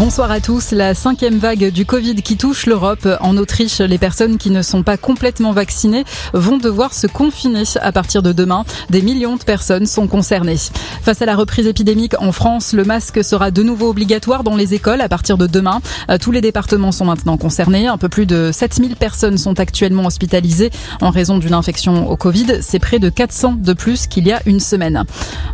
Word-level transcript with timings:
Bonsoir 0.00 0.30
à 0.30 0.40
tous. 0.40 0.70
La 0.70 0.94
cinquième 0.94 1.36
vague 1.36 1.70
du 1.70 1.84
Covid 1.84 2.14
qui 2.14 2.38
touche 2.38 2.64
l'Europe. 2.64 3.06
En 3.20 3.36
Autriche, 3.36 3.80
les 3.80 3.98
personnes 3.98 4.38
qui 4.38 4.48
ne 4.48 4.62
sont 4.62 4.82
pas 4.82 4.96
complètement 4.96 5.52
vaccinées 5.52 6.06
vont 6.32 6.56
devoir 6.56 6.94
se 6.94 7.06
confiner 7.06 7.64
à 7.82 7.92
partir 7.92 8.22
de 8.22 8.32
demain. 8.32 8.64
Des 8.88 9.02
millions 9.02 9.36
de 9.36 9.44
personnes 9.44 9.84
sont 9.84 10.06
concernées. 10.06 10.56
Face 11.02 11.20
à 11.20 11.26
la 11.26 11.36
reprise 11.36 11.66
épidémique 11.66 12.14
en 12.18 12.32
France, 12.32 12.72
le 12.72 12.84
masque 12.84 13.22
sera 13.22 13.50
de 13.50 13.62
nouveau 13.62 13.90
obligatoire 13.90 14.42
dans 14.42 14.56
les 14.56 14.72
écoles 14.72 15.02
à 15.02 15.08
partir 15.10 15.36
de 15.36 15.46
demain. 15.46 15.82
Tous 16.18 16.32
les 16.32 16.40
départements 16.40 16.92
sont 16.92 17.04
maintenant 17.04 17.36
concernés. 17.36 17.86
Un 17.86 17.98
peu 17.98 18.08
plus 18.08 18.24
de 18.24 18.52
7000 18.54 18.96
personnes 18.96 19.36
sont 19.36 19.60
actuellement 19.60 20.06
hospitalisées 20.06 20.70
en 21.02 21.10
raison 21.10 21.36
d'une 21.36 21.52
infection 21.52 22.08
au 22.08 22.16
Covid. 22.16 22.62
C'est 22.62 22.78
près 22.78 23.00
de 23.00 23.10
400 23.10 23.56
de 23.58 23.72
plus 23.74 24.06
qu'il 24.06 24.26
y 24.26 24.32
a 24.32 24.40
une 24.46 24.60
semaine. 24.60 25.04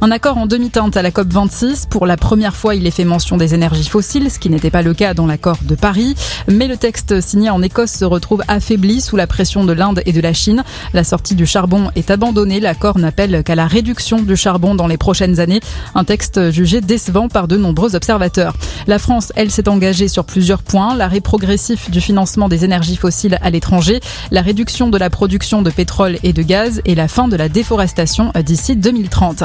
Un 0.03 0.13
accord 0.13 0.39
en 0.39 0.47
demi-teinte 0.47 0.97
à 0.97 1.03
la 1.03 1.11
COP26. 1.11 1.89
Pour 1.89 2.07
la 2.07 2.17
première 2.17 2.55
fois, 2.55 2.77
il 2.77 2.87
est 2.87 2.93
fait 2.93 3.05
mention 3.05 3.37
des 3.37 3.53
énergies 3.53 3.89
fossiles 3.89 4.31
ce 4.37 4.39
qui 4.39 4.51
n'était 4.51 4.71
pas 4.71 4.83
le 4.83 4.93
cas 4.93 5.15
dans 5.15 5.27
l'accord 5.27 5.57
de 5.63 5.75
Paris. 5.75 6.15
Mais 6.47 6.69
le 6.69 6.77
texte 6.77 7.23
signé 7.23 7.49
en 7.49 7.63
Écosse 7.63 7.93
se 7.93 8.05
retrouve 8.05 8.43
affaibli 8.49 9.01
sous 9.01 9.17
la 9.17 9.27
pression 9.27 9.65
de 9.65 9.73
l'Inde 9.73 10.03
et 10.05 10.13
de 10.13 10.21
la 10.21 10.35
Chine. 10.35 10.63
La 10.93 11.05
sortie 11.05 11.35
du 11.35 11.47
charbon 11.47 11.91
est 11.97 12.11
abandonnée. 12.11 12.61
L'accord 12.61 12.99
n'appelle 12.99 13.43
qu'à 13.45 13.55
la 13.55 13.67
réduction 13.67 14.21
du 14.21 14.37
charbon 14.37 14.75
dans 14.75 14.89
les 14.89 14.99
prochaines 14.99 15.41
années. 15.41 15.61
Un 15.95 16.05
texte 16.05 16.51
jugé 16.51 16.83
décevant 16.83 17.29
par 17.29 17.49
de 17.49 17.57
nombreux 17.57 17.97
observateurs. 17.97 18.59
La 18.87 18.99
France, 18.99 19.33
elle, 19.37 19.51
s'est 19.51 19.71
engagée 19.71 20.09
sur 20.09 20.27
plusieurs 20.27 20.63
points. 20.63 20.95
L'arrêt 20.95 21.23
progressif 21.23 21.91
du 21.91 22.03
financement 22.03 22.51
des 22.51 22.63
énergies 22.67 22.97
fossiles 22.97 23.39
à 23.41 23.49
l'étranger, 23.49 24.01
la 24.31 24.43
réduction 24.43 24.91
de 24.91 24.99
la 24.99 25.09
production 25.09 25.63
de 25.63 25.71
pétrole 25.71 26.19
et 26.23 26.35
de 26.35 26.43
gaz 26.43 26.83
et 26.85 26.95
la 26.95 27.09
fin 27.09 27.27
de 27.27 27.37
la 27.37 27.49
déforestation 27.49 28.33
d'ici 28.45 28.77
2030. 28.77 29.45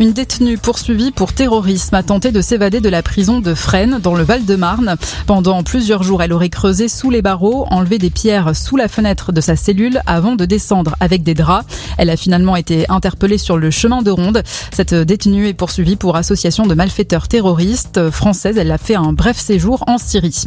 Une 0.00 0.12
détenue 0.12 0.58
poursuivie 0.58 1.10
pour 1.10 1.32
terrorisme 1.32 1.96
a 1.96 2.04
tenté 2.04 2.30
de 2.30 2.40
s'évader 2.40 2.80
de 2.80 2.88
la 2.88 3.02
prison 3.02 3.40
de 3.40 3.52
Fresnes 3.52 3.98
dans 4.00 4.14
le 4.14 4.22
Val-de-Marne. 4.22 4.94
Pendant 5.26 5.64
plusieurs 5.64 6.04
jours, 6.04 6.22
elle 6.22 6.32
aurait 6.32 6.50
creusé 6.50 6.86
sous 6.86 7.10
les 7.10 7.20
barreaux, 7.20 7.66
enlevé 7.70 7.98
des 7.98 8.08
pierres 8.08 8.54
sous 8.54 8.76
la 8.76 8.86
fenêtre 8.86 9.32
de 9.32 9.40
sa 9.40 9.56
cellule 9.56 10.00
avant 10.06 10.36
de 10.36 10.44
descendre 10.44 10.94
avec 11.00 11.24
des 11.24 11.34
draps. 11.34 11.66
Elle 11.96 12.10
a 12.10 12.16
finalement 12.16 12.54
été 12.54 12.88
interpellée 12.88 13.38
sur 13.38 13.56
le 13.56 13.72
chemin 13.72 14.02
de 14.02 14.12
ronde. 14.12 14.44
Cette 14.72 14.94
détenue 14.94 15.48
est 15.48 15.54
poursuivie 15.54 15.96
pour 15.96 16.14
association 16.14 16.64
de 16.64 16.74
malfaiteurs 16.74 17.26
terroristes 17.26 18.10
françaises. 18.10 18.56
Elle 18.56 18.70
a 18.70 18.78
fait 18.78 18.94
un 18.94 19.12
bref 19.12 19.36
séjour 19.36 19.82
en 19.88 19.98
Syrie. 19.98 20.44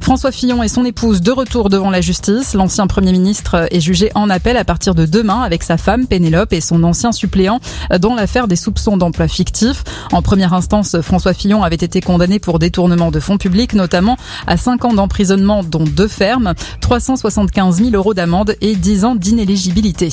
François 0.00 0.32
Fillon 0.32 0.62
et 0.62 0.68
son 0.68 0.84
épouse 0.84 1.20
de 1.20 1.30
retour 1.30 1.68
devant 1.68 1.90
la 1.90 2.00
justice. 2.00 2.54
L'ancien 2.54 2.86
Premier 2.86 3.12
ministre 3.12 3.68
est 3.70 3.80
jugé 3.80 4.10
en 4.14 4.30
appel 4.30 4.56
à 4.56 4.64
partir 4.64 4.94
de 4.94 5.04
demain 5.04 5.42
avec 5.42 5.62
sa 5.62 5.76
femme 5.76 6.06
Pénélope 6.06 6.54
et 6.54 6.62
son 6.62 6.82
ancien 6.84 7.12
suppléant 7.12 7.60
dans 8.00 8.14
l'affaire 8.14 8.48
des 8.48 8.56
soupçons 8.56 8.93
d'emploi 8.96 9.28
fictif. 9.28 9.84
En 10.12 10.22
première 10.22 10.52
instance, 10.52 11.00
François 11.00 11.34
Fillon 11.34 11.62
avait 11.62 11.76
été 11.76 12.00
condamné 12.00 12.38
pour 12.38 12.58
détournement 12.58 13.10
de 13.10 13.20
fonds 13.20 13.38
publics, 13.38 13.74
notamment 13.74 14.16
à 14.46 14.56
5 14.56 14.84
ans 14.84 14.94
d'emprisonnement, 14.94 15.62
dont 15.62 15.84
deux 15.84 16.08
fermes, 16.08 16.54
375 16.80 17.76
000 17.76 17.90
euros 17.94 18.14
d'amende 18.14 18.56
et 18.60 18.76
10 18.76 19.04
ans 19.04 19.14
d'inéligibilité. 19.14 20.10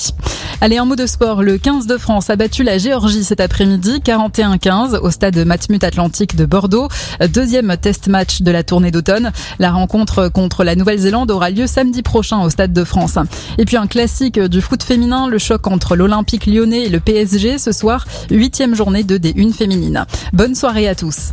Allez, 0.64 0.80
en 0.80 0.86
mot 0.86 0.96
de 0.96 1.08
sport, 1.08 1.42
le 1.42 1.58
15 1.58 1.88
de 1.88 1.98
France 1.98 2.30
a 2.30 2.36
battu 2.36 2.64
la 2.64 2.78
Géorgie 2.78 3.24
cet 3.24 3.40
après-midi, 3.40 4.02
41-15, 4.06 4.98
au 4.98 5.10
stade 5.10 5.38
Matmut 5.38 5.84
Atlantique 5.84 6.36
de 6.36 6.46
Bordeaux. 6.46 6.88
Deuxième 7.34 7.76
test 7.78 8.08
match 8.08 8.42
de 8.42 8.52
la 8.52 8.64
tournée 8.64 8.92
d'automne. 8.92 9.32
La 9.58 9.72
rencontre 9.72 10.28
contre 10.28 10.64
la 10.64 10.76
Nouvelle-Zélande 10.76 11.32
aura 11.32 11.50
lieu 11.50 11.66
samedi 11.66 12.04
prochain 12.04 12.42
au 12.44 12.50
stade 12.50 12.74
de 12.74 12.84
France. 12.84 13.18
Et 13.58 13.66
puis 13.66 13.78
un 13.78 13.88
classique 13.88 14.40
du 14.40 14.62
foot 14.62 14.84
féminin, 14.84 15.28
le 15.28 15.40
choc 15.40 15.66
entre 15.68 15.96
l'Olympique 15.96 16.46
lyonnais 16.46 16.84
et 16.84 16.90
le 16.90 17.00
PSG 17.00 17.58
ce 17.58 17.72
soir, 17.72 18.06
huitième 18.30 18.71
journée 18.76 19.04
de 19.04 19.18
D1 19.18 19.54
féminine. 19.54 20.06
Bonne 20.34 20.56
soirée 20.56 20.88
à 20.88 20.96
tous. 20.96 21.30